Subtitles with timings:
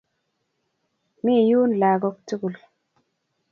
[1.23, 2.55] Mi yun lagok tugul.